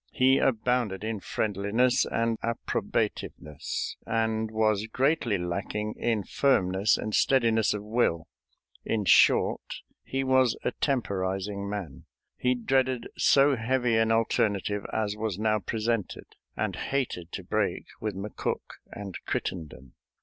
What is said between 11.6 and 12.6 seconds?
man; he